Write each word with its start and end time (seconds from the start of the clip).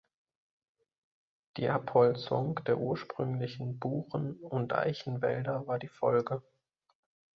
Die 1.57 1.69
Abholzung 1.69 2.59
der 2.65 2.79
ursprünglichen 2.79 3.77
Buchen- 3.77 4.39
und 4.39 4.73
Eichenwälder 4.73 5.67
war 5.67 5.77
die 5.77 5.89
Folge. 5.89 6.41